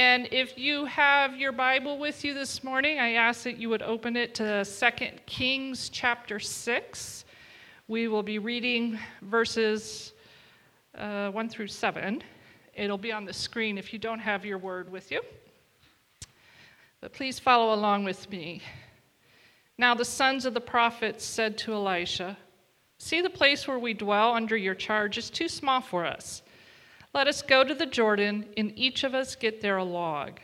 [0.00, 3.82] And if you have your Bible with you this morning, I ask that you would
[3.82, 7.26] open it to 2 Kings chapter 6.
[7.86, 10.14] We will be reading verses
[10.96, 12.22] uh, 1 through 7.
[12.74, 15.20] It'll be on the screen if you don't have your word with you.
[17.02, 18.62] But please follow along with me.
[19.76, 22.38] Now the sons of the prophets said to Elisha,
[22.96, 26.40] See, the place where we dwell under your charge is too small for us.
[27.12, 30.38] Let us go to the Jordan, and each of us get there a log,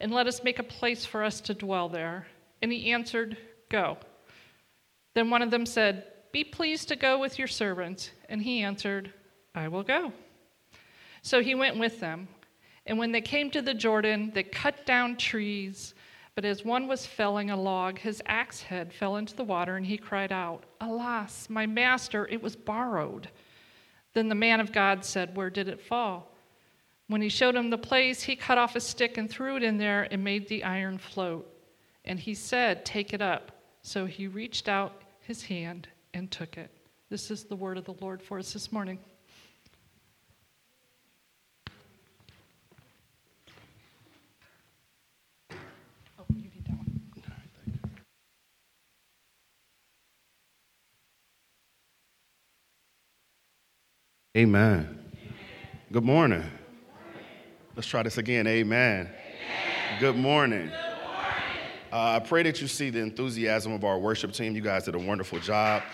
[0.00, 2.26] and let us make a place for us to dwell there.
[2.62, 3.36] And he answered,
[3.68, 3.98] Go.
[5.14, 8.10] Then one of them said, Be pleased to go with your servants.
[8.28, 9.12] And he answered,
[9.54, 10.12] I will go.
[11.22, 12.28] So he went with them.
[12.86, 15.94] And when they came to the Jordan, they cut down trees
[16.34, 19.86] but as one was felling a log, his axe head fell into the water, and
[19.86, 23.28] he cried out, Alas, my master, it was borrowed.
[24.14, 26.30] Then the man of God said, Where did it fall?
[27.08, 29.76] When he showed him the place, he cut off a stick and threw it in
[29.76, 31.46] there and made the iron float.
[32.04, 33.52] And he said, Take it up.
[33.82, 36.70] So he reached out his hand and took it.
[37.10, 38.98] This is the word of the Lord for us this morning.
[54.36, 54.98] Amen.
[55.92, 56.42] Good morning.
[57.76, 58.48] Let's try this again.
[58.48, 59.02] Amen.
[59.06, 60.00] Amen.
[60.00, 60.72] Good morning.
[61.92, 64.56] Uh, I pray that you see the enthusiasm of our worship team.
[64.56, 65.84] You guys did a wonderful job.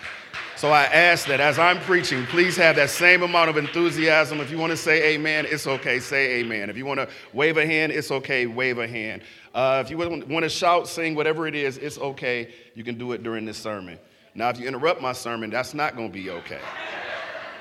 [0.55, 4.39] So I ask that as I'm preaching, please have that same amount of enthusiasm.
[4.39, 6.71] If you want to say amen, it's okay, say amen.
[6.71, 9.21] If you want to wave a hand, it's okay, wave a hand.
[9.53, 12.51] Uh, if you want to shout, sing, whatever it is, it's okay.
[12.73, 13.99] You can do it during this sermon.
[14.33, 16.61] Now, if you interrupt my sermon, that's not going to be okay.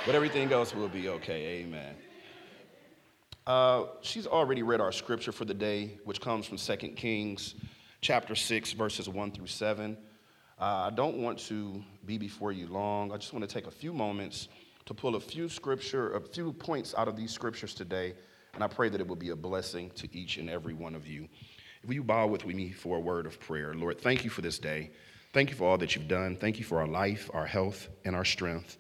[0.06, 1.60] But everything else will be okay.
[1.60, 1.94] Amen.
[3.46, 7.54] Uh, she's already read our scripture for the day, which comes from 2 Kings
[8.00, 9.98] chapter 6, verses 1 through 7.
[10.58, 13.12] Uh, I don't want to be before you long.
[13.12, 14.48] I just want to take a few moments
[14.86, 18.14] to pull a few scripture, a few points out of these scriptures today,
[18.54, 21.06] and I pray that it will be a blessing to each and every one of
[21.06, 21.28] you.
[21.86, 23.74] Will you bow with me for a word of prayer?
[23.74, 24.92] Lord, thank you for this day.
[25.32, 26.36] Thank you for all that you've done.
[26.36, 28.78] Thank you for our life, our health, and our strength.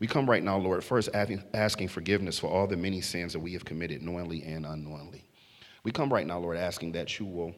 [0.00, 3.52] We come right now, Lord, first asking forgiveness for all the many sins that we
[3.52, 5.24] have committed knowingly and unknowingly.
[5.84, 7.54] We come right now, Lord, asking that you will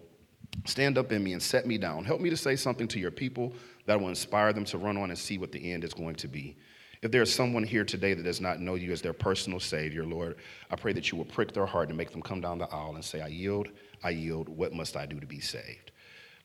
[0.67, 2.05] stand up in me and set me down.
[2.05, 3.55] Help me to say something to your people
[3.87, 6.29] that will inspire them to run on and see what the end is going to
[6.29, 6.57] be.
[7.01, 10.05] If there is someone here today that does not know you as their personal Savior,
[10.05, 10.37] Lord,
[10.71, 12.95] I pray that you will prick their heart and make them come down the aisle
[12.95, 13.69] and say, I yield,
[14.05, 14.49] I yield.
[14.49, 15.91] What must I do to be saved?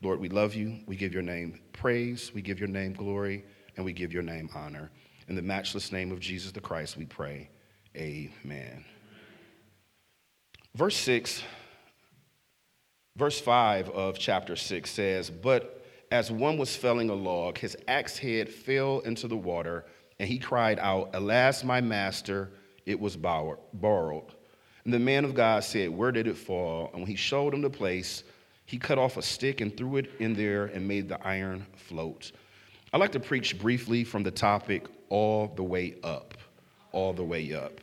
[0.01, 0.79] Lord, we love you.
[0.87, 4.49] We give your name praise, we give your name glory, and we give your name
[4.55, 4.91] honor.
[5.27, 7.49] In the matchless name of Jesus the Christ, we pray.
[7.95, 8.85] Amen.
[10.75, 11.41] Verse 6,
[13.15, 18.17] verse 5 of chapter 6 says, But as one was felling a log, his axe
[18.17, 19.85] head fell into the water,
[20.19, 22.51] and he cried out, Alas, my master,
[22.85, 24.35] it was borrowed.
[24.85, 26.89] And the man of God said, Where did it fall?
[26.93, 28.23] And when he showed him the place,
[28.65, 32.31] he cut off a stick and threw it in there and made the iron float.
[32.97, 36.33] I'd like to preach briefly from the topic all the way up.
[36.91, 37.79] All the way up.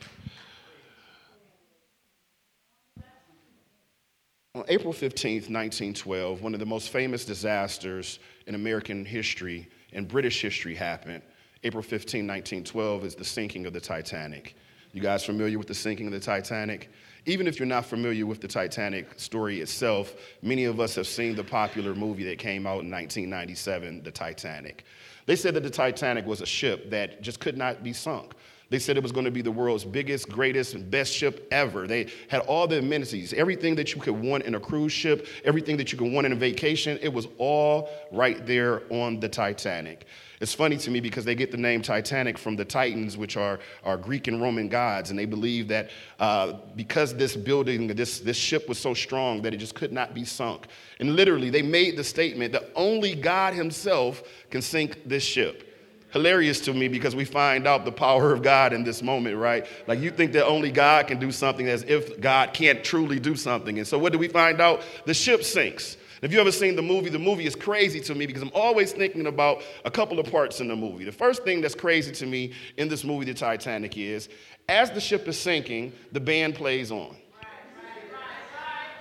[4.57, 10.43] On April 15th, 1912, one of the most famous disasters in American history and British
[10.43, 11.23] history happened.
[11.63, 14.57] April 15, 1912 is the sinking of the Titanic.
[14.95, 16.91] You guys familiar with the sinking of the Titanic?
[17.27, 21.35] Even if you're not familiar with the Titanic story itself, many of us have seen
[21.35, 24.85] the popular movie that came out in 1997, The Titanic.
[25.27, 28.35] They said that the Titanic was a ship that just could not be sunk.
[28.75, 31.87] They said it was going to be the world's biggest, greatest, and best ship ever.
[31.87, 35.77] They had all the amenities, everything that you could want in a cruise ship, everything
[35.77, 36.99] that you could want in a vacation.
[37.01, 40.07] It was all right there on the Titanic.
[40.41, 43.61] It's funny to me because they get the name Titanic from the Titans, which are,
[43.85, 48.37] are Greek and Roman gods, and they believe that uh, because this building, this, this
[48.37, 50.67] ship was so strong that it just could not be sunk.
[50.99, 55.71] And literally, they made the statement that only God Himself can sink this ship
[56.15, 59.67] hilarious to me because we find out the power of God in this moment, right?
[59.89, 63.35] Like you think that only God can do something as if God can't truly do
[63.35, 63.79] something.
[63.79, 64.83] And so what do we find out?
[65.07, 65.97] The ship sinks.
[66.23, 68.93] If you ever seen the movie, the movie is crazy to me because I'm always
[68.93, 71.05] thinking about a couple of parts in the movie.
[71.05, 74.29] The first thing that's crazy to me in this movie, The Titanic, is
[74.69, 77.17] as the ship is sinking, the band plays on.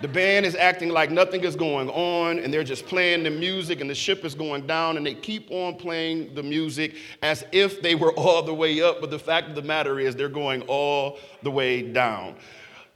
[0.03, 3.79] The band is acting like nothing is going on, and they're just playing the music,
[3.79, 7.81] and the ship is going down, and they keep on playing the music as if
[7.81, 8.99] they were all the way up.
[8.99, 12.35] But the fact of the matter is, they're going all the way down.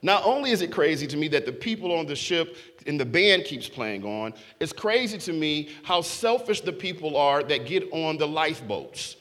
[0.02, 3.06] Not only is it crazy to me that the people on the ship and the
[3.06, 7.90] band keeps playing on, it's crazy to me how selfish the people are that get
[7.94, 9.16] on the lifeboats.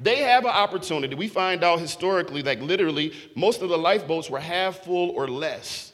[0.00, 1.14] They have an opportunity.
[1.14, 5.87] We find out historically, like literally, most of the lifeboats were half full or less.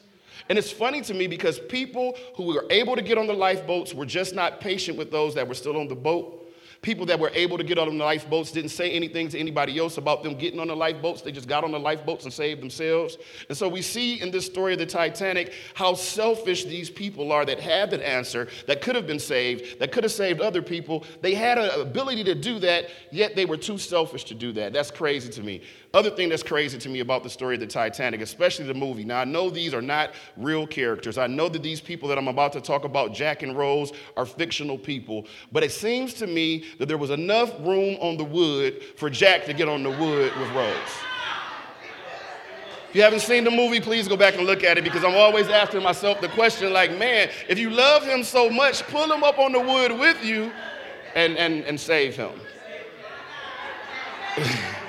[0.49, 3.93] And it's funny to me because people who were able to get on the lifeboats
[3.93, 6.41] were just not patient with those that were still on the boat.
[6.85, 9.97] People that were able to get on the lifeboats didn't say anything to anybody else
[9.97, 11.23] about them getting on the lifeboats.
[11.23, 13.17] They just got on the lifeboats and saved themselves.
[13.49, 17.43] And so we see in this story of the Titanic how selfish these people are
[17.43, 21.05] that had that answer, that could have been saved, that could have saved other people.
[21.21, 24.71] They had an ability to do that, yet they were too selfish to do that.
[24.71, 25.63] That's crazy to me.
[25.95, 29.05] Other thing that's crazy to me about the story of the Titanic, especially the movie.
[29.05, 31.17] Now, I know these are not real characters.
[31.17, 34.25] I know that these people that I'm about to talk about, Jack and Rose, are
[34.25, 35.25] fictional people.
[35.53, 39.45] But it seems to me that there was enough room on the wood for Jack
[39.45, 40.75] to get on the wood with Rose.
[42.89, 45.15] If you haven't seen the movie, please go back and look at it because I'm
[45.15, 49.23] always asking myself the question like, man, if you love him so much, pull him
[49.23, 50.51] up on the wood with you
[51.15, 52.33] and, and, and save him.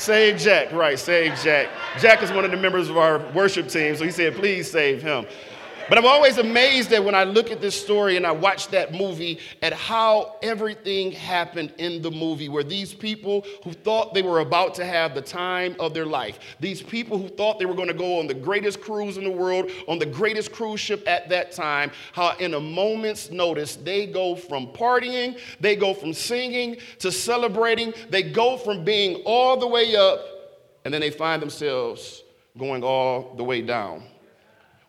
[0.00, 1.68] Save Jack, right, save Jack.
[1.98, 5.02] Jack is one of the members of our worship team, so he said, please save
[5.02, 5.26] him.
[5.90, 8.94] But I'm always amazed that when I look at this story and I watch that
[8.94, 14.38] movie at how everything happened in the movie, where these people who thought they were
[14.38, 17.88] about to have the time of their life, these people who thought they were going
[17.88, 21.28] to go on the greatest cruise in the world, on the greatest cruise ship at
[21.28, 26.76] that time, how in a moment's notice they go from partying, they go from singing
[27.00, 30.20] to celebrating, they go from being all the way up,
[30.84, 32.22] and then they find themselves
[32.56, 34.04] going all the way down.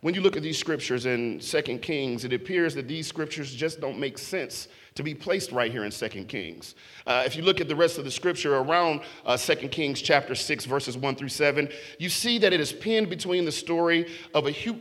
[0.01, 3.79] When you look at these scriptures in Second Kings, it appears that these scriptures just
[3.79, 6.73] don't make sense to be placed right here in Second Kings.
[7.05, 10.33] Uh, if you look at the rest of the scripture around uh, 2 Kings chapter
[10.33, 11.69] 6, verses 1 through 7,
[11.99, 14.79] you see that it is pinned between the story of a, hu-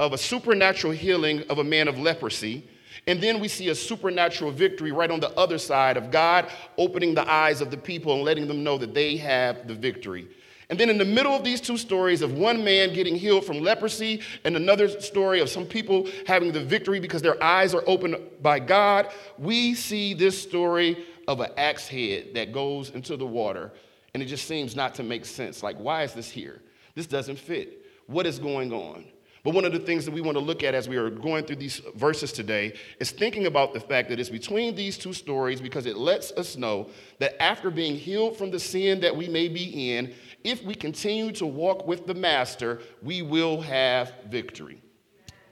[0.00, 2.68] of a supernatural healing of a man of leprosy.
[3.06, 7.14] And then we see a supernatural victory right on the other side of God opening
[7.14, 10.26] the eyes of the people and letting them know that they have the victory.
[10.68, 13.60] And then in the middle of these two stories of one man getting healed from
[13.60, 18.16] leprosy and another story of some people having the victory because their eyes are opened
[18.42, 19.08] by God,
[19.38, 23.72] we see this story of an axe head that goes into the water.
[24.12, 25.62] And it just seems not to make sense.
[25.62, 26.62] Like, why is this here?
[26.94, 27.84] This doesn't fit.
[28.06, 29.04] What is going on?
[29.46, 31.44] But one of the things that we want to look at as we are going
[31.44, 35.60] through these verses today is thinking about the fact that it's between these two stories
[35.60, 36.88] because it lets us know
[37.20, 40.12] that after being healed from the sin that we may be in,
[40.44, 44.82] if we continue to walk with the Master, we will have victory.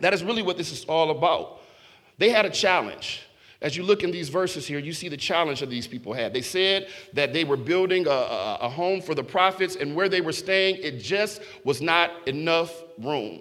[0.01, 1.61] That is really what this is all about.
[2.19, 3.27] They had a challenge.
[3.61, 6.35] As you look in these verses here, you see the challenge that these people had.
[6.35, 10.09] They said that they were building a, a, a home for the prophets, and where
[10.09, 13.41] they were staying, it just was not enough room.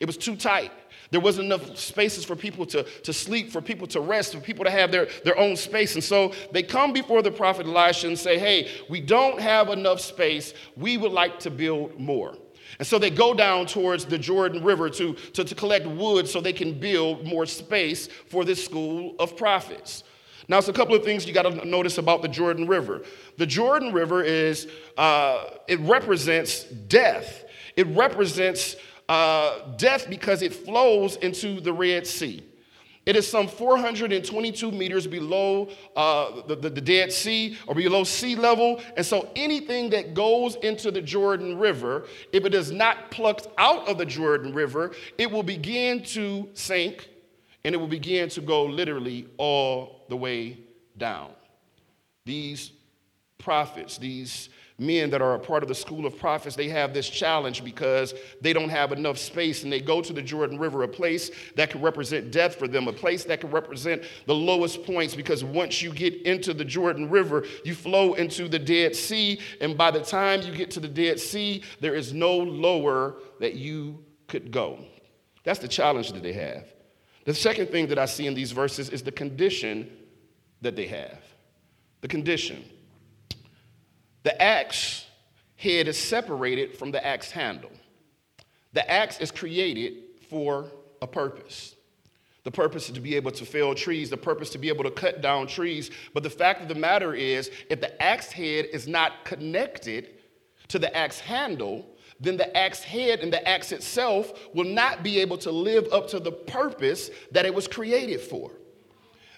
[0.00, 0.72] It was too tight.
[1.10, 4.64] There wasn't enough spaces for people to, to sleep, for people to rest, for people
[4.64, 5.94] to have their, their own space.
[5.94, 10.00] And so they come before the prophet Elisha and say, Hey, we don't have enough
[10.00, 10.54] space.
[10.76, 12.36] We would like to build more.
[12.78, 16.40] And so they go down towards the Jordan River to, to, to collect wood so
[16.40, 20.04] they can build more space for this school of prophets.
[20.48, 23.02] Now, it's a couple of things you got to notice about the Jordan River.
[23.36, 27.44] The Jordan River is, uh, it represents death.
[27.76, 28.76] It represents
[29.10, 32.44] uh, death because it flows into the Red Sea.
[33.04, 38.36] It is some 422 meters below uh, the, the, the, Dead Sea or below sea
[38.36, 38.80] level.
[38.96, 43.88] And so anything that goes into the Jordan River, if it is not plucked out
[43.88, 47.08] of the Jordan River, it will begin to sink
[47.64, 50.56] and it will begin to go literally all the way
[50.96, 51.30] down.
[52.26, 52.70] These
[53.38, 57.08] prophets, these men that are a part of the school of prophets, they have this
[57.08, 60.88] challenge because they don't have enough space and they go to the Jordan River, a
[60.88, 65.14] place that can represent death for them, a place that can represent the lowest points
[65.14, 69.38] because once you get into the Jordan River, you flow into the Dead Sea.
[69.60, 73.54] And by the time you get to the Dead Sea, there is no lower that
[73.54, 74.78] you could go.
[75.44, 76.64] That's the challenge that they have.
[77.24, 79.90] The second thing that I see in these verses is the condition
[80.62, 81.22] that they have.
[82.00, 82.64] The condition.
[84.22, 85.06] The axe
[85.56, 87.70] head is separated from the axe handle.
[88.72, 89.94] The axe is created
[90.28, 90.66] for
[91.02, 91.74] a purpose.
[92.44, 94.90] The purpose is to be able to fell trees, the purpose to be able to
[94.90, 95.90] cut down trees.
[96.14, 100.10] But the fact of the matter is, if the axe head is not connected
[100.68, 101.86] to the axe handle,
[102.18, 106.08] then the axe head and the axe itself will not be able to live up
[106.08, 108.50] to the purpose that it was created for.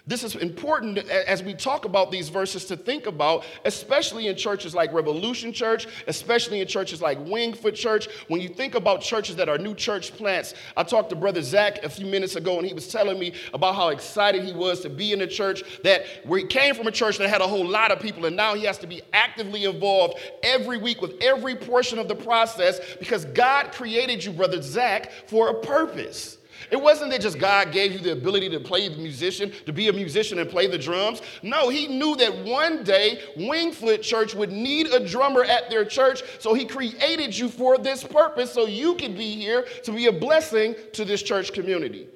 [0.05, 4.75] This is important as we talk about these verses to think about, especially in churches
[4.75, 8.09] like Revolution Church, especially in churches like Wingfoot Church.
[8.27, 11.85] When you think about churches that are new church plants, I talked to Brother Zach
[11.85, 14.89] a few minutes ago, and he was telling me about how excited he was to
[14.89, 17.65] be in a church that where he came from a church that had a whole
[17.65, 21.55] lot of people, and now he has to be actively involved every week with every
[21.55, 26.39] portion of the process because God created you, Brother Zach, for a purpose.
[26.71, 29.87] It wasn't that just God gave you the ability to play the musician, to be
[29.87, 31.21] a musician and play the drums.
[31.41, 36.23] No, He knew that one day Wingfoot Church would need a drummer at their church,
[36.39, 40.11] so He created you for this purpose so you could be here to be a
[40.11, 42.07] blessing to this church community.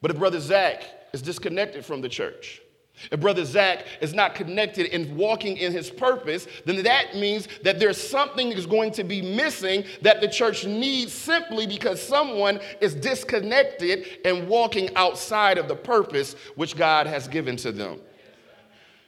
[0.00, 2.62] But if Brother Zach is disconnected from the church,
[3.10, 7.78] if Brother Zach is not connected and walking in his purpose, then that means that
[7.78, 12.94] there's something is going to be missing that the church needs simply because someone is
[12.94, 18.00] disconnected and walking outside of the purpose which God has given to them.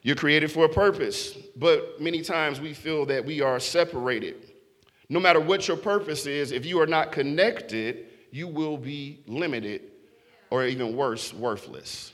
[0.02, 4.52] You're created for a purpose, but many times we feel that we are separated.
[5.10, 9.82] No matter what your purpose is, if you are not connected, you will be limited
[10.50, 12.12] or even worse, worthless.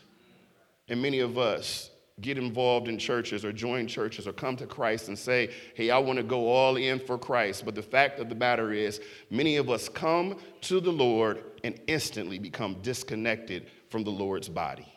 [0.88, 1.90] And many of us
[2.20, 5.98] get involved in churches or join churches or come to Christ and say, hey, I
[5.98, 7.64] want to go all in for Christ.
[7.64, 9.00] But the fact of the matter is,
[9.30, 14.90] many of us come to the Lord and instantly become disconnected from the Lord's body.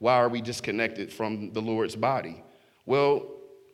[0.00, 2.42] Why are we disconnected from the Lord's body?
[2.86, 3.26] Well,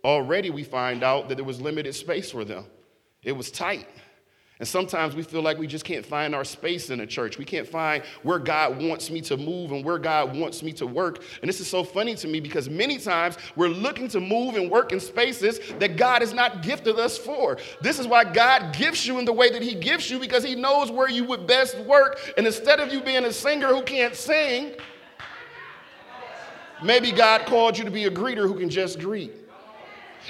[0.04, 2.66] already we find out that there was limited space for them,
[3.22, 3.88] it was tight.
[4.60, 7.38] And sometimes we feel like we just can't find our space in a church.
[7.38, 10.86] We can't find where God wants me to move and where God wants me to
[10.86, 11.24] work.
[11.42, 14.70] And this is so funny to me because many times we're looking to move and
[14.70, 17.58] work in spaces that God has not gifted us for.
[17.80, 20.54] This is why God gifts you in the way that He gifts you because He
[20.54, 22.20] knows where you would best work.
[22.36, 24.74] And instead of you being a singer who can't sing,
[26.80, 29.43] maybe God called you to be a greeter who can just greet.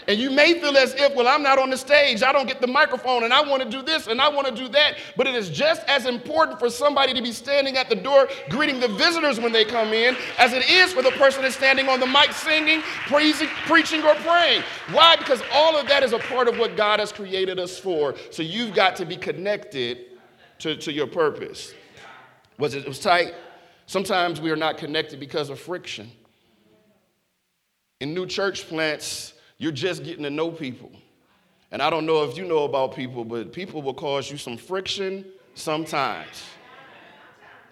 [0.09, 2.61] And you may feel as if, well, I'm not on the stage, I don't get
[2.61, 4.97] the microphone, and I want to do this and I want to do that.
[5.17, 8.81] But it is just as important for somebody to be standing at the door greeting
[8.81, 12.01] the visitors when they come in as it is for the person that's standing on
[12.01, 14.63] the mic singing, praising, preaching, or praying.
[14.93, 15.17] Why?
[15.17, 18.15] Because all of that is a part of what God has created us for.
[18.31, 20.07] So you've got to be connected
[20.61, 21.75] to, to your purpose.
[22.59, 23.35] Was it, it was tight?
[23.87, 26.11] Sometimes we are not connected because of friction.
[28.01, 30.91] In new church plants, you're just getting to know people.
[31.71, 34.57] And I don't know if you know about people, but people will cause you some
[34.57, 36.45] friction sometimes.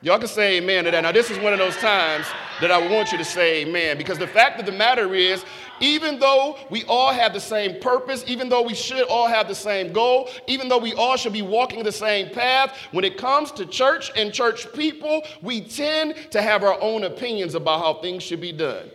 [0.05, 1.03] Y'all can say amen to that.
[1.03, 2.27] Now, this is one of those times
[2.61, 5.45] that I want you to say amen because the fact of the matter is,
[5.79, 9.55] even though we all have the same purpose, even though we should all have the
[9.55, 13.53] same goal, even though we all should be walking the same path, when it comes
[13.53, 18.25] to church and church people, we tend to have our own opinions about how things
[18.25, 18.91] should be done.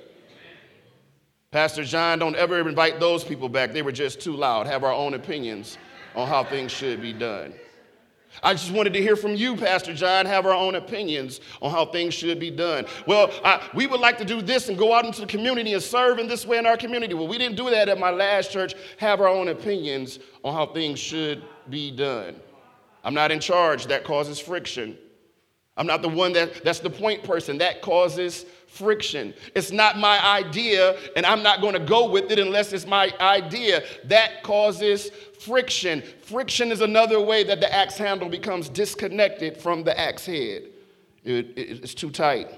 [1.51, 3.71] Pastor John, don't ever invite those people back.
[3.71, 4.67] They were just too loud.
[4.67, 5.77] Have our own opinions
[6.13, 7.53] on how things should be done.
[8.43, 11.85] I just wanted to hear from you, Pastor John, have our own opinions on how
[11.85, 12.85] things should be done.
[13.07, 15.81] Well, I, we would like to do this and go out into the community and
[15.81, 17.13] serve in this way in our community.
[17.13, 18.75] Well, we didn't do that at my last church.
[18.97, 22.35] Have our own opinions on how things should be done.
[23.05, 23.87] I'm not in charge.
[23.87, 24.97] That causes friction.
[25.77, 27.59] I'm not the one that, that's the point person.
[27.59, 29.33] That causes friction.
[29.55, 33.13] It's not my idea, and I'm not going to go with it unless it's my
[33.19, 33.83] idea.
[34.05, 36.03] That causes friction.
[36.23, 40.63] Friction is another way that the axe handle becomes disconnected from the axe head.
[41.23, 42.49] It, it, it's too tight.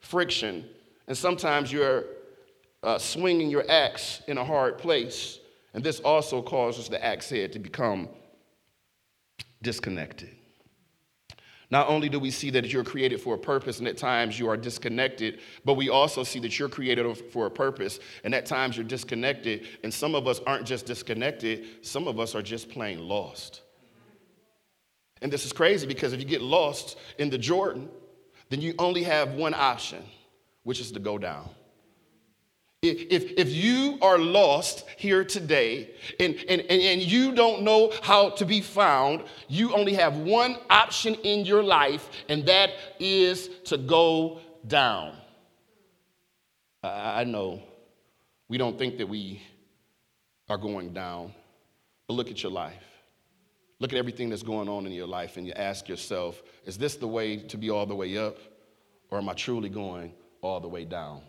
[0.00, 0.64] Friction.
[1.08, 2.04] And sometimes you're
[2.82, 5.40] uh, swinging your axe in a hard place,
[5.72, 8.08] and this also causes the axe head to become
[9.62, 10.36] disconnected.
[11.74, 14.48] Not only do we see that you're created for a purpose and at times you
[14.48, 18.76] are disconnected, but we also see that you're created for a purpose and at times
[18.76, 19.66] you're disconnected.
[19.82, 23.62] And some of us aren't just disconnected, some of us are just plain lost.
[25.20, 27.88] And this is crazy because if you get lost in the Jordan,
[28.50, 30.04] then you only have one option,
[30.62, 31.50] which is to go down.
[32.84, 38.44] If, if you are lost here today and, and, and you don't know how to
[38.44, 44.40] be found, you only have one option in your life, and that is to go
[44.66, 45.16] down.
[46.82, 47.62] I know
[48.48, 49.40] we don't think that we
[50.50, 51.32] are going down,
[52.06, 52.84] but look at your life.
[53.80, 56.96] Look at everything that's going on in your life, and you ask yourself, is this
[56.96, 58.36] the way to be all the way up,
[59.10, 60.12] or am I truly going
[60.42, 61.22] all the way down?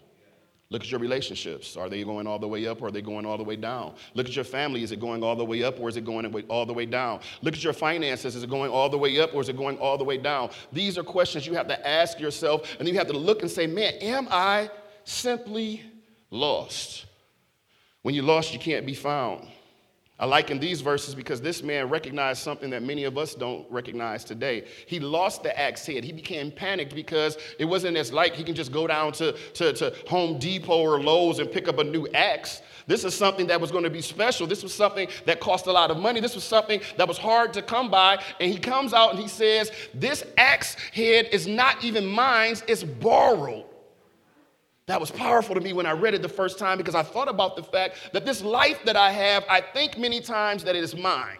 [0.71, 1.77] Look at your relationships.
[1.77, 3.93] Are they going all the way up or are they going all the way down?
[4.15, 4.81] Look at your family.
[4.81, 7.19] Is it going all the way up or is it going all the way down?
[7.43, 8.35] Look at your finances.
[8.35, 10.49] Is it going all the way up or is it going all the way down?
[10.73, 13.67] These are questions you have to ask yourself and you have to look and say,
[13.67, 14.71] man, am I
[15.03, 15.83] simply
[16.31, 17.05] lost.
[18.01, 19.47] When you're lost, you can't be found.
[20.17, 23.69] I like in these verses because this man recognized something that many of us don't
[23.69, 24.63] recognize today.
[24.87, 26.05] He lost the axe head.
[26.05, 29.73] He became panicked because it wasn't as like he can just go down to, to,
[29.73, 32.61] to Home Depot or Lowe's and pick up a new axe.
[32.87, 34.47] This is something that was going to be special.
[34.47, 36.21] This was something that cost a lot of money.
[36.21, 38.23] This was something that was hard to come by.
[38.39, 42.85] And he comes out and he says, This axe head is not even mine, it's
[42.85, 43.65] borrowed.
[44.87, 47.27] That was powerful to me when I read it the first time because I thought
[47.27, 50.83] about the fact that this life that I have, I think many times that it
[50.83, 51.39] is mine.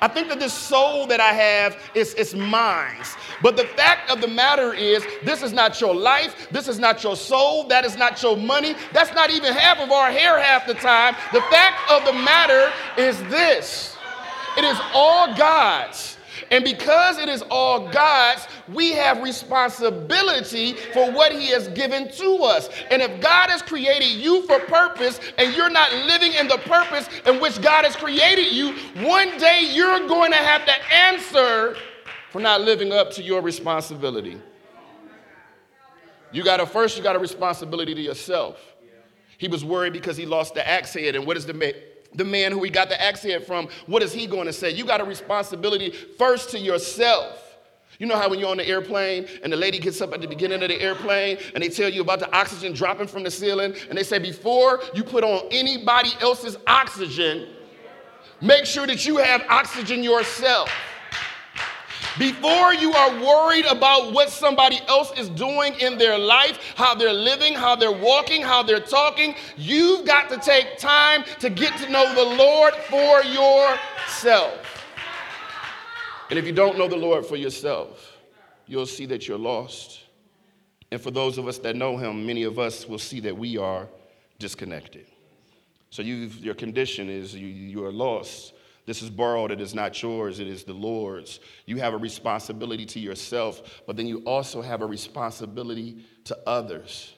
[0.00, 3.02] I think that this soul that I have is, is mine.
[3.40, 6.48] But the fact of the matter is, this is not your life.
[6.50, 7.68] This is not your soul.
[7.68, 8.74] That is not your money.
[8.92, 11.14] That's not even half of our hair half the time.
[11.32, 13.96] The fact of the matter is this
[14.58, 16.15] it is all God's.
[16.50, 22.36] And because it is all God's, we have responsibility for what He has given to
[22.42, 22.68] us.
[22.90, 27.08] And if God has created you for purpose and you're not living in the purpose
[27.26, 28.74] in which God has created you,
[29.06, 31.76] one day you're going to have to answer
[32.30, 34.40] for not living up to your responsibility.
[36.32, 38.60] You got to first, you got a responsibility to yourself.
[39.38, 41.14] He was worried because he lost the axe head.
[41.14, 41.54] And what is the
[42.16, 44.70] the man who he got the accent from, what is he going to say?
[44.70, 47.42] You got a responsibility first to yourself.
[47.98, 50.26] You know how when you're on the airplane and the lady gets up at the
[50.26, 53.74] beginning of the airplane and they tell you about the oxygen dropping from the ceiling
[53.88, 57.48] and they say, before you put on anybody else's oxygen,
[58.40, 60.70] make sure that you have oxygen yourself.
[62.18, 67.12] Before you are worried about what somebody else is doing in their life, how they're
[67.12, 71.90] living, how they're walking, how they're talking, you've got to take time to get to
[71.90, 74.84] know the Lord for yourself.
[76.30, 78.16] And if you don't know the Lord for yourself,
[78.66, 80.00] you'll see that you're lost.
[80.90, 83.58] And for those of us that know Him, many of us will see that we
[83.58, 83.88] are
[84.38, 85.06] disconnected.
[85.90, 88.54] So your condition is you, you are lost
[88.86, 91.40] this is borrowed, it is not yours, it is the Lord's.
[91.66, 97.14] You have a responsibility to yourself, but then you also have a responsibility to others.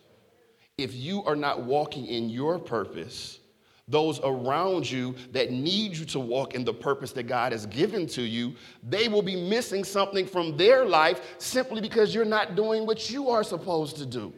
[0.78, 3.40] If you are not walking in your purpose,
[3.86, 8.06] those around you that need you to walk in the purpose that God has given
[8.08, 12.86] to you, they will be missing something from their life simply because you're not doing
[12.86, 14.32] what you are supposed to do.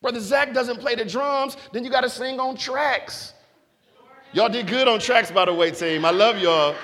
[0.00, 3.34] Brother Zach doesn't play the drums, then you got to sing on tracks.
[4.34, 6.04] Y'all did good on tracks, by the way, team.
[6.04, 6.74] I love y'all.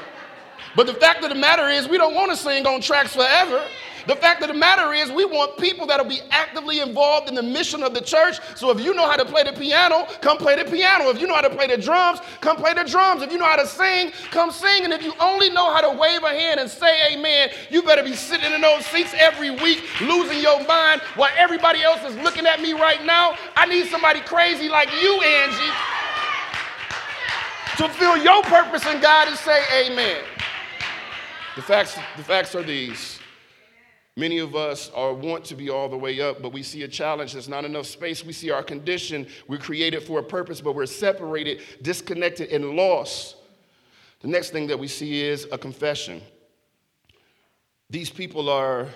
[0.75, 3.63] But the fact of the matter is, we don't want to sing on tracks forever.
[4.07, 7.43] The fact of the matter is, we want people that'll be actively involved in the
[7.43, 8.39] mission of the church.
[8.55, 11.11] So if you know how to play the piano, come play the piano.
[11.11, 13.23] If you know how to play the drums, come play the drums.
[13.23, 14.85] If you know how to sing, come sing.
[14.85, 18.03] And if you only know how to wave a hand and say amen, you better
[18.03, 22.47] be sitting in those seats every week, losing your mind while everybody else is looking
[22.47, 23.37] at me right now.
[23.55, 26.04] I need somebody crazy like you, Angie
[27.77, 30.23] fulfill your purpose in God and say amen.
[31.57, 33.19] The facts, the facts are these.
[34.17, 36.89] Many of us are want to be all the way up, but we see a
[36.89, 37.33] challenge.
[37.33, 38.25] There's not enough space.
[38.25, 39.27] We see our condition.
[39.49, 43.37] We're created for a purpose, but we're separated, disconnected, and lost.
[44.21, 46.23] The next thing that we see is a confession.
[47.91, 48.89] These people are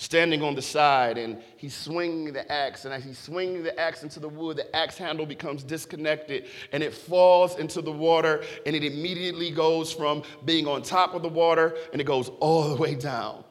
[0.00, 2.86] standing on the side and he's swinging the axe.
[2.86, 6.82] And as he's swinging the axe into the wood, the axe handle becomes disconnected and
[6.82, 11.28] it falls into the water and it immediately goes from being on top of the
[11.28, 13.44] water and it goes all the way down.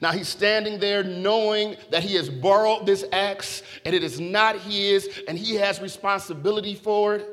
[0.00, 4.56] Now he's standing there knowing that he has borrowed this axe and it is not
[4.60, 7.28] his and he has responsibility for it.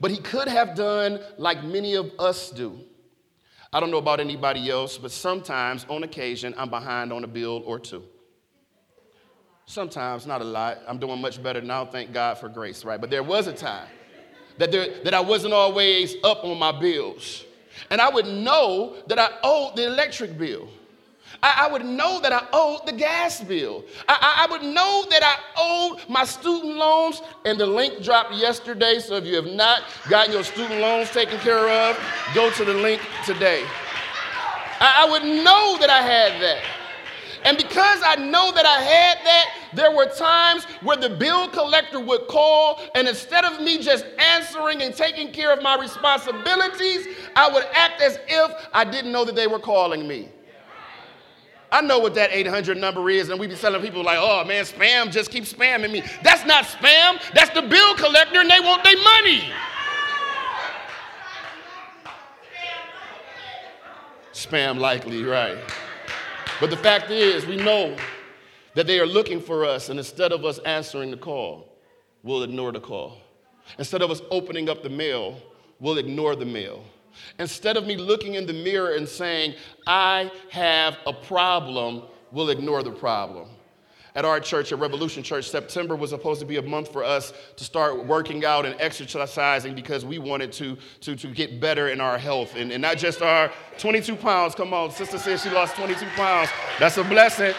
[0.00, 2.80] But he could have done like many of us do.
[3.76, 7.62] I don't know about anybody else, but sometimes on occasion, I'm behind on a bill
[7.66, 8.02] or two.
[9.66, 10.78] Sometimes, not a lot.
[10.88, 12.98] I'm doing much better now, thank God for grace, right?
[12.98, 13.86] But there was a time
[14.56, 17.44] that, there, that I wasn't always up on my bills.
[17.90, 20.70] And I would know that I owed the electric bill.
[21.42, 23.84] I, I, would know that I owed the gas bill.
[24.08, 28.98] I, I, would know that I owed my student loans, and the link dropped yesterday.
[28.98, 31.98] So if you have not gotten your student loans taken care of,
[32.34, 33.64] go to the link today.
[34.80, 36.62] I, I would know that I had that.
[37.44, 42.00] And because I know that I had that, there were times where the bill collector
[42.00, 47.48] would call, and instead of me just answering and taking care of my responsibilities, I
[47.52, 50.28] would act as if I didn't know that they were calling me.
[51.70, 54.64] I know what that 800 number is, and we be telling people like, oh man,
[54.64, 56.02] spam just keep spamming me.
[56.22, 59.42] That's not spam, that's the bill collector, and they want their money.
[64.32, 65.58] Spam likely, right.
[66.60, 67.96] But the fact is, we know
[68.76, 71.72] That they are looking for us, and instead of us answering the call,
[72.22, 73.16] we'll ignore the call.
[73.78, 75.40] Instead of us opening up the mail,
[75.80, 76.84] we'll ignore the mail.
[77.38, 79.54] Instead of me looking in the mirror and saying,
[79.86, 82.02] I have a problem,
[82.32, 83.48] we'll ignore the problem.
[84.16, 87.34] At our church, at Revolution Church, September was supposed to be a month for us
[87.56, 92.00] to start working out and exercising because we wanted to, to, to get better in
[92.00, 92.56] our health.
[92.56, 94.54] And, and not just our 22 pounds.
[94.54, 96.48] Come on, sister says she lost 22 pounds.
[96.78, 97.54] That's a blessing.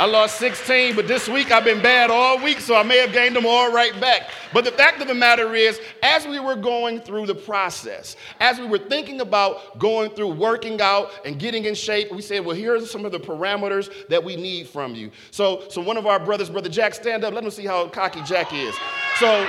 [0.00, 3.12] I lost 16, but this week I've been bad all week, so I may have
[3.12, 4.30] gained them all right back.
[4.50, 8.58] But the fact of the matter is, as we were going through the process, as
[8.58, 12.56] we were thinking about going through working out and getting in shape, we said, well,
[12.56, 15.10] here are some of the parameters that we need from you.
[15.32, 17.34] So, so one of our brothers, Brother Jack, stand up.
[17.34, 18.74] Let them see how cocky Jack is.
[19.18, 19.46] So,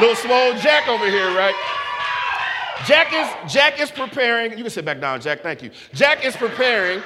[0.00, 1.54] little small Jack over here, right?
[2.86, 4.52] Jack is, Jack is preparing.
[4.52, 5.42] You can sit back down, Jack.
[5.42, 5.70] Thank you.
[5.92, 7.02] Jack is preparing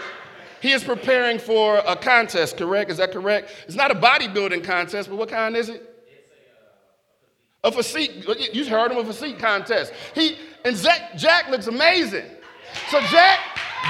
[0.66, 2.90] he is preparing for a contest, correct?
[2.90, 3.52] Is that correct?
[3.66, 5.80] It's not a bodybuilding contest, but what kind is it?
[7.62, 8.26] A physique.
[8.52, 9.92] You heard him a physique contest.
[10.12, 12.26] He and Jack, Jack looks amazing.
[12.88, 13.38] So Jack,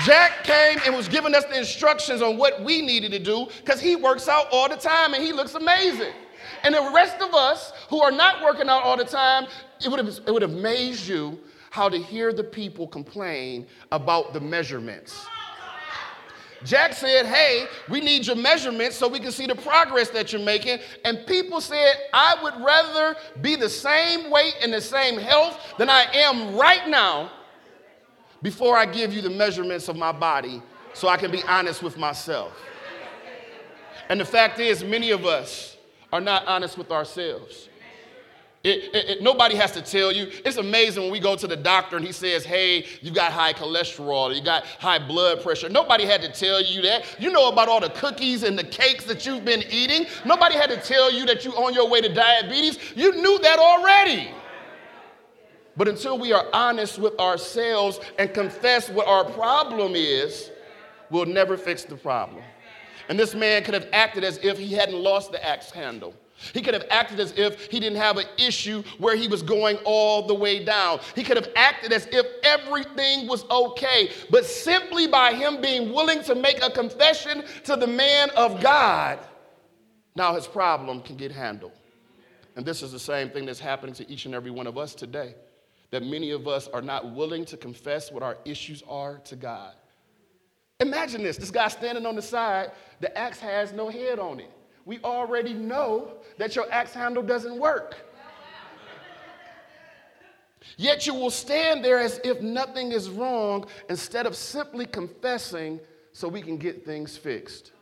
[0.04, 3.80] Jack came and was giving us the instructions on what we needed to do because
[3.80, 6.12] he works out all the time and he looks amazing.
[6.62, 9.46] And the rest of us who are not working out all the time,
[9.82, 11.38] it would have, it would have amazed you
[11.70, 15.26] how to hear the people complain about the measurements.
[16.64, 20.42] Jack said, Hey, we need your measurements so we can see the progress that you're
[20.42, 20.78] making.
[21.04, 25.90] And people said, I would rather be the same weight and the same health than
[25.90, 27.30] I am right now
[28.42, 31.98] before I give you the measurements of my body so I can be honest with
[31.98, 32.52] myself.
[34.08, 35.76] And the fact is, many of us
[36.12, 37.68] are not honest with ourselves.
[38.66, 40.28] It, it, it, nobody has to tell you.
[40.44, 43.52] It's amazing when we go to the doctor and he says, hey, you got high
[43.52, 45.68] cholesterol, you got high blood pressure.
[45.68, 47.04] Nobody had to tell you that.
[47.20, 50.06] You know about all the cookies and the cakes that you've been eating.
[50.24, 52.80] Nobody had to tell you that you're on your way to diabetes.
[52.96, 54.32] You knew that already.
[55.76, 60.50] But until we are honest with ourselves and confess what our problem is,
[61.08, 62.42] we'll never fix the problem.
[63.08, 66.14] And this man could have acted as if he hadn't lost the axe handle.
[66.52, 69.78] He could have acted as if he didn't have an issue where he was going
[69.84, 71.00] all the way down.
[71.14, 74.10] He could have acted as if everything was okay.
[74.30, 79.18] But simply by him being willing to make a confession to the man of God,
[80.14, 81.72] now his problem can get handled.
[82.54, 84.94] And this is the same thing that's happening to each and every one of us
[84.94, 85.34] today.
[85.90, 89.72] That many of us are not willing to confess what our issues are to God.
[90.80, 94.50] Imagine this this guy standing on the side, the axe has no head on it
[94.86, 97.96] we already know that your axe handle doesn't work.
[100.76, 105.80] Yet you will stand there as if nothing is wrong instead of simply confessing
[106.12, 107.72] so we can get things fixed.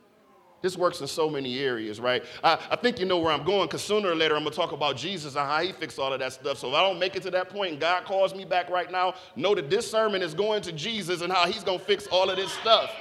[0.61, 2.23] This works in so many areas, right?
[2.43, 4.55] I, I think you know where I'm going because sooner or later I'm going to
[4.55, 6.57] talk about Jesus and how he fixed all of that stuff.
[6.57, 8.91] So if I don't make it to that point and God calls me back right
[8.91, 12.07] now, know that this sermon is going to Jesus and how he's going to fix
[12.07, 12.91] all of this stuff.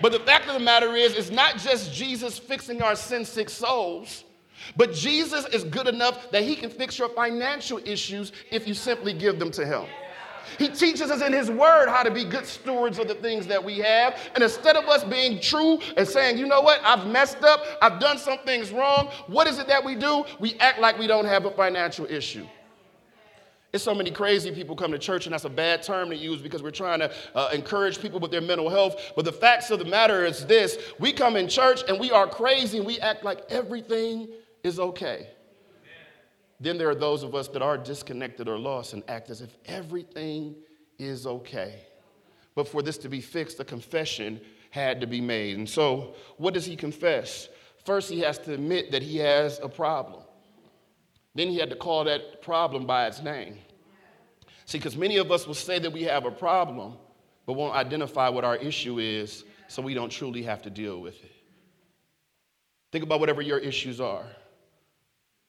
[0.00, 3.48] But the fact of the matter is, it's not just Jesus fixing our sin sick
[3.48, 4.24] souls,
[4.76, 9.12] but Jesus is good enough that he can fix your financial issues if you simply
[9.12, 9.84] give them to him.
[10.58, 13.62] He teaches us in His Word how to be good stewards of the things that
[13.62, 14.18] we have.
[14.34, 17.98] And instead of us being true and saying, you know what, I've messed up, I've
[18.00, 20.24] done some things wrong, what is it that we do?
[20.38, 22.46] We act like we don't have a financial issue.
[23.74, 26.40] It's so many crazy people come to church, and that's a bad term to use
[26.40, 29.12] because we're trying to uh, encourage people with their mental health.
[29.16, 32.28] But the facts of the matter is this we come in church and we are
[32.28, 34.28] crazy and we act like everything
[34.62, 35.26] is okay.
[36.60, 39.56] Then there are those of us that are disconnected or lost and act as if
[39.66, 40.54] everything
[41.00, 41.80] is okay.
[42.54, 45.58] But for this to be fixed, a confession had to be made.
[45.58, 47.48] And so, what does he confess?
[47.84, 50.22] First, he has to admit that he has a problem.
[51.34, 53.58] Then he had to call that problem by its name.
[54.66, 56.94] See, because many of us will say that we have a problem,
[57.46, 61.22] but won't identify what our issue is, so we don't truly have to deal with
[61.22, 61.32] it.
[62.92, 64.24] Think about whatever your issues are.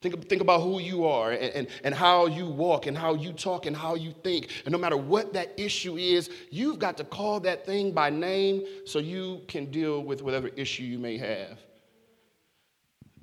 [0.01, 3.34] Think, think about who you are and, and, and how you walk and how you
[3.34, 4.49] talk and how you think.
[4.65, 8.63] And no matter what that issue is, you've got to call that thing by name
[8.86, 11.60] so you can deal with whatever issue you may have.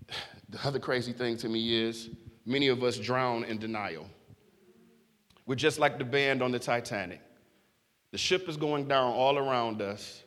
[0.48, 2.10] The other crazy thing to me is
[2.44, 4.06] many of us drown in denial.
[5.46, 7.20] We're just like the band on the Titanic.
[8.10, 10.22] The ship is going down all around us,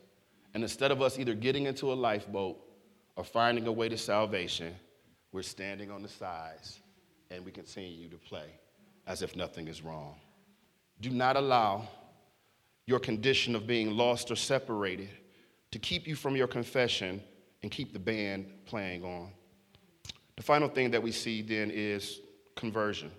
[0.53, 2.57] and instead of us either getting into a lifeboat
[3.15, 4.75] or finding a way to salvation,
[5.31, 6.79] we're standing on the sides
[7.29, 8.47] and we continue to play
[9.07, 10.15] as if nothing is wrong.
[11.01, 11.87] Do not allow
[12.85, 15.09] your condition of being lost or separated
[15.71, 17.21] to keep you from your confession
[17.63, 19.31] and keep the band playing on.
[20.37, 22.21] The final thing that we see then is
[22.55, 23.11] conversion.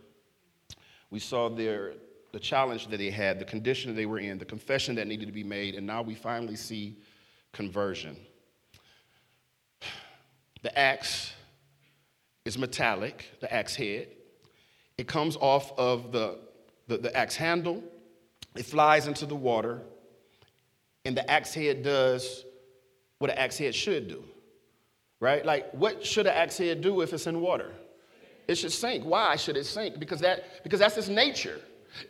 [1.10, 1.94] We saw their,
[2.32, 5.32] the challenge that they had, the condition they were in, the confession that needed to
[5.32, 6.96] be made, and now we finally see
[7.52, 8.16] conversion.
[10.62, 11.32] The axe
[12.44, 14.08] is metallic, the axe head.
[14.98, 16.38] It comes off of the,
[16.88, 17.82] the, the axe handle,
[18.56, 19.82] it flies into the water,
[21.04, 22.44] and the axe head does
[23.18, 24.24] what an axe head should do,
[25.20, 25.44] right?
[25.44, 27.72] Like, what should an axe head do if it's in water?
[28.48, 29.04] It should sink.
[29.04, 29.98] Why should it sink?
[29.98, 31.60] Because, that, because that's its nature.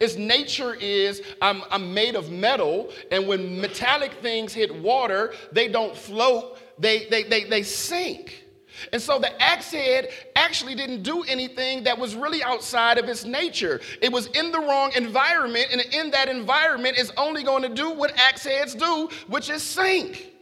[0.00, 5.68] Its nature is I'm, I'm made of metal, and when metallic things hit water, they
[5.68, 8.44] don't float, they, they, they, they sink.
[8.92, 13.24] And so the axe head actually didn't do anything that was really outside of its
[13.24, 13.80] nature.
[14.02, 17.90] It was in the wrong environment, and in that environment is only going to do
[17.90, 20.32] what axe heads do, which is sink.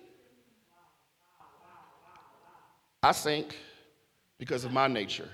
[3.03, 3.57] I sink
[4.39, 5.29] because of my nature.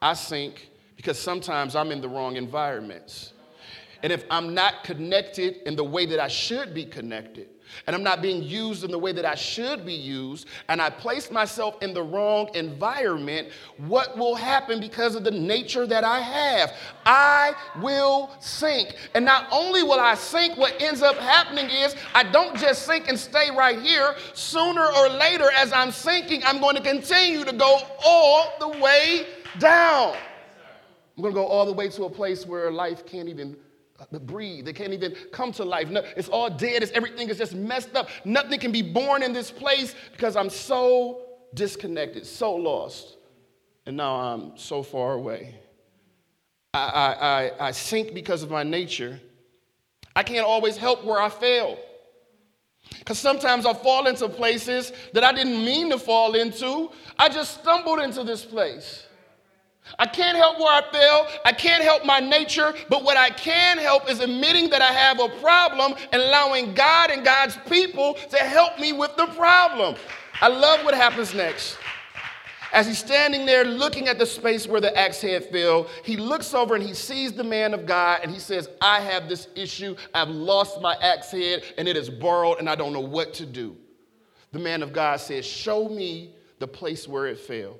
[0.00, 3.32] I sink because sometimes I'm in the wrong environments.
[4.02, 7.48] And if I'm not connected in the way that I should be connected,
[7.86, 10.90] and I'm not being used in the way that I should be used, and I
[10.90, 16.20] place myself in the wrong environment, what will happen because of the nature that I
[16.20, 16.74] have?
[17.06, 18.94] I will sink.
[19.14, 23.08] And not only will I sink, what ends up happening is I don't just sink
[23.08, 24.14] and stay right here.
[24.34, 29.26] Sooner or later, as I'm sinking, I'm going to continue to go all the way
[29.58, 30.16] down.
[31.16, 33.56] I'm going to go all the way to a place where life can't even
[34.00, 34.64] uh, breathe.
[34.64, 35.88] They can't even come to life.
[35.88, 36.82] No, it's all dead.
[36.82, 38.08] It's, everything is just messed up.
[38.24, 41.22] Nothing can be born in this place because I'm so
[41.54, 43.16] disconnected, so lost.
[43.86, 45.54] And now I'm so far away.
[46.72, 49.20] I, I, I, I sink because of my nature.
[50.16, 51.78] I can't always help where I fail.
[52.98, 56.90] Because sometimes I fall into places that I didn't mean to fall into.
[57.18, 59.03] I just stumbled into this place.
[59.98, 61.28] I can't help where I fell.
[61.44, 62.74] I can't help my nature.
[62.88, 67.10] But what I can help is admitting that I have a problem and allowing God
[67.10, 69.96] and God's people to help me with the problem.
[70.40, 71.78] I love what happens next.
[72.72, 76.54] As he's standing there looking at the space where the axe head fell, he looks
[76.54, 79.94] over and he sees the man of God and he says, I have this issue.
[80.12, 83.46] I've lost my axe head and it is borrowed and I don't know what to
[83.46, 83.76] do.
[84.50, 87.76] The man of God says, Show me the place where it fell.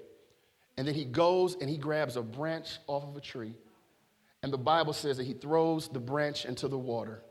[0.77, 3.55] And then he goes and he grabs a branch off of a tree.
[4.43, 7.23] And the Bible says that he throws the branch into the water.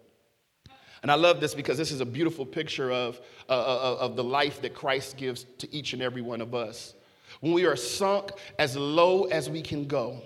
[1.03, 4.15] And I love this because this is a beautiful picture of, uh, uh, uh, of
[4.15, 6.93] the life that Christ gives to each and every one of us.
[7.41, 10.21] When we are sunk as low as we can go,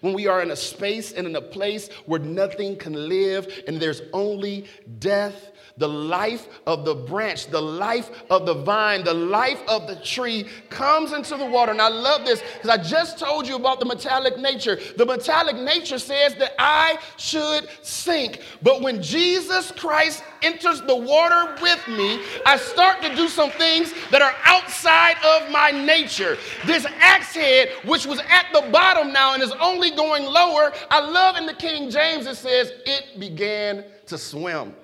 [0.00, 3.80] when we are in a space and in a place where nothing can live and
[3.80, 4.66] there's only
[4.98, 9.96] death the life of the branch, the life of the vine, the life of the
[9.96, 11.72] tree comes into the water.
[11.72, 14.78] And I love this because I just told you about the metallic nature.
[14.96, 18.40] The metallic nature says that I should sink.
[18.62, 23.92] But when Jesus Christ enters the water with me, I start to do some things
[24.10, 26.36] that are outside of my nature.
[26.66, 31.00] This axe head, which was at the bottom now and is only going lower, I
[31.00, 34.74] love in the King James it says, it began to swim.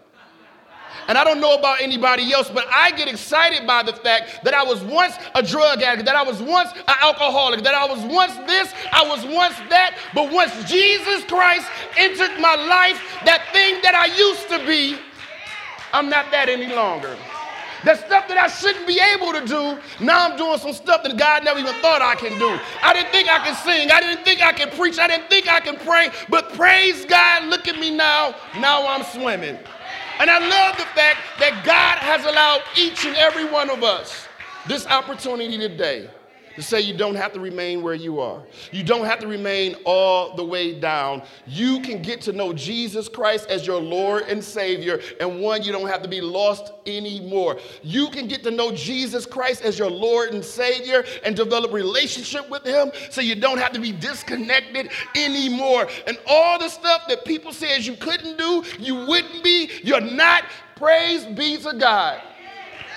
[1.08, 4.54] And I don't know about anybody else, but I get excited by the fact that
[4.54, 8.02] I was once a drug addict, that I was once an alcoholic, that I was
[8.04, 9.98] once this, I was once that.
[10.14, 14.98] But once Jesus Christ entered my life, that thing that I used to be,
[15.94, 17.16] I'm not that any longer.
[17.84, 21.16] The stuff that I shouldn't be able to do, now I'm doing some stuff that
[21.16, 22.58] God never even thought I can do.
[22.82, 23.90] I didn't think I could sing.
[23.90, 24.98] I didn't think I could preach.
[24.98, 26.10] I didn't think I could pray.
[26.28, 28.34] But praise God, look at me now.
[28.58, 29.58] Now I'm swimming.
[30.18, 34.26] And I love the fact that God has allowed each and every one of us
[34.66, 36.08] this opportunity today
[36.56, 38.42] to say you don't have to remain where you are.
[38.72, 41.22] You don't have to remain all the way down.
[41.46, 45.72] You can get to know Jesus Christ as your Lord and Savior, and one, you
[45.72, 47.58] don't have to be lost anymore.
[47.82, 52.48] You can get to know Jesus Christ as your Lord and Savior and develop relationship
[52.48, 55.88] with Him so you don't have to be disconnected anymore.
[56.06, 60.44] And all the stuff that people says you couldn't do, you wouldn't be, you're not.
[60.76, 62.20] Praise be to God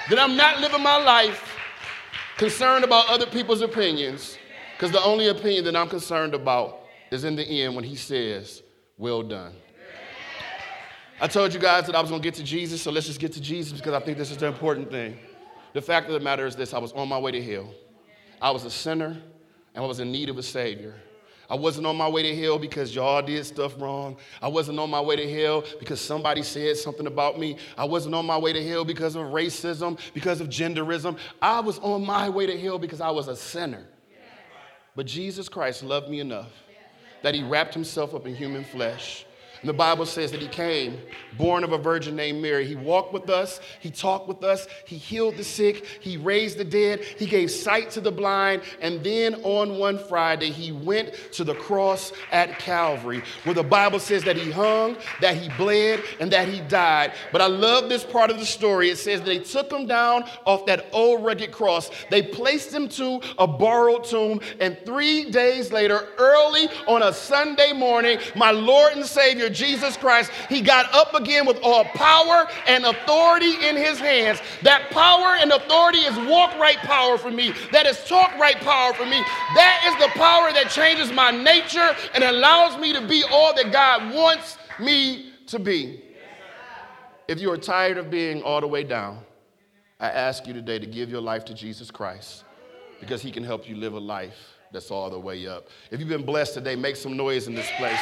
[0.09, 1.56] that I'm not living my life
[2.37, 4.37] concerned about other people's opinions,
[4.75, 8.63] because the only opinion that I'm concerned about is in the end when he says,
[8.97, 9.53] Well done.
[11.19, 13.19] I told you guys that I was going to get to Jesus, so let's just
[13.19, 15.17] get to Jesus because I think this is the important thing.
[15.73, 17.73] The fact of the matter is this I was on my way to hell.
[18.39, 19.17] I was a sinner
[19.73, 20.93] and I was in need of a Savior.
[21.49, 24.17] I wasn't on my way to hell because y'all did stuff wrong.
[24.41, 27.57] I wasn't on my way to hell because somebody said something about me.
[27.77, 31.17] I wasn't on my way to hell because of racism, because of genderism.
[31.41, 33.85] I was on my way to hell because I was a sinner.
[34.95, 36.51] But Jesus Christ loved me enough
[37.21, 39.26] that he wrapped himself up in human flesh
[39.61, 40.99] and the Bible says that he came,
[41.37, 42.65] born of a virgin named Mary.
[42.65, 46.63] He walked with us, he talked with us, he healed the sick, he raised the
[46.63, 48.61] dead, he gave sight to the blind.
[48.81, 53.99] And then on one Friday, he went to the cross at Calvary, where the Bible
[53.99, 57.13] says that he hung, that he bled, and that he died.
[57.31, 58.89] But I love this part of the story.
[58.89, 63.21] It says they took him down off that old rugged cross, they placed him to
[63.37, 69.05] a borrowed tomb, and three days later, early on a Sunday morning, my Lord and
[69.05, 74.39] Savior Jesus Christ, he got up again with all power and authority in his hands.
[74.63, 77.53] That power and authority is walk right power for me.
[77.71, 79.21] That is talk right power for me.
[79.55, 83.71] That is the power that changes my nature and allows me to be all that
[83.71, 86.03] God wants me to be.
[87.27, 89.19] If you are tired of being all the way down,
[89.99, 92.43] I ask you today to give your life to Jesus Christ
[92.99, 94.37] because he can help you live a life
[94.71, 95.67] that's all the way up.
[95.91, 97.99] If you've been blessed today, make some noise in this place.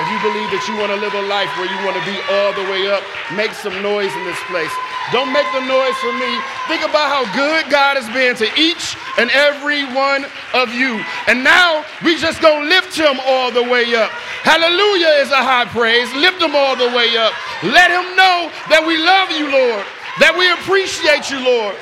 [0.00, 2.16] If you believe that you want to live a life where you want to be
[2.32, 3.04] all the way up,
[3.36, 4.72] make some noise in this place.
[5.12, 6.32] Don't make the noise for me.
[6.64, 10.24] Think about how good God has been to each and every one
[10.56, 11.04] of you.
[11.28, 14.08] And now we just gonna lift him all the way up.
[14.48, 16.08] Hallelujah is a high praise.
[16.16, 17.36] Lift him all the way up.
[17.62, 19.84] Let him know that we love you, Lord,
[20.24, 21.76] that we appreciate you, Lord.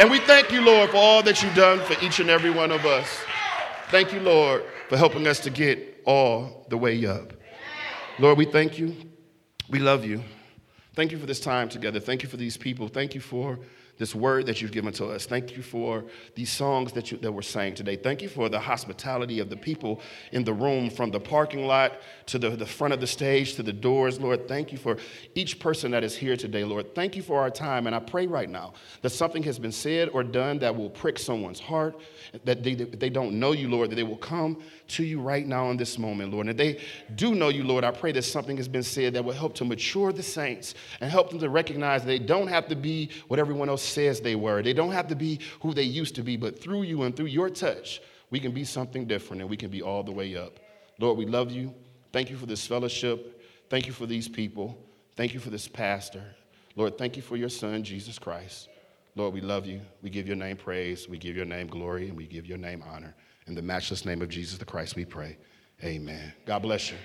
[0.00, 2.72] And we thank you, Lord, for all that you've done for each and every one
[2.72, 3.06] of us.
[3.90, 7.34] Thank you, Lord, for helping us to get all the way up.
[8.20, 8.94] Lord, we thank you.
[9.70, 10.22] We love you.
[10.94, 12.00] Thank you for this time together.
[12.00, 12.86] Thank you for these people.
[12.86, 13.58] Thank you for
[13.96, 15.26] this word that you've given to us.
[15.26, 16.04] Thank you for
[16.34, 17.96] these songs that, you, that we're saying today.
[17.96, 20.00] Thank you for the hospitality of the people
[20.32, 21.92] in the room, from the parking lot
[22.26, 24.18] to the, the front of the stage to the doors.
[24.18, 24.96] Lord, thank you for
[25.34, 26.94] each person that is here today, Lord.
[26.94, 27.86] Thank you for our time.
[27.86, 31.18] And I pray right now that something has been said or done that will prick
[31.18, 32.00] someone's heart,
[32.44, 35.70] that they, they don't know you, Lord, that they will come to you right now
[35.70, 36.48] in this moment, Lord.
[36.48, 36.80] And they
[37.14, 39.64] do know you, Lord, I pray that something has been said that will help to
[39.64, 43.38] mature the saints and help them to recognize that they don't have to be what
[43.38, 44.62] everyone else says they were.
[44.62, 47.26] They don't have to be who they used to be, but through you and through
[47.26, 48.00] your touch,
[48.30, 50.60] we can be something different and we can be all the way up.
[50.98, 51.74] Lord, we love you.
[52.12, 53.42] Thank you for this fellowship.
[53.68, 54.78] Thank you for these people.
[55.16, 56.22] Thank you for this pastor.
[56.76, 58.68] Lord, thank you for your son, Jesus Christ.
[59.16, 59.80] Lord, we love you.
[60.02, 61.08] We give your name praise.
[61.08, 63.14] We give your name glory, and we give your name honor.
[63.46, 65.36] In the matchless name of Jesus the Christ, we pray.
[65.82, 66.32] Amen.
[66.46, 66.96] God bless you.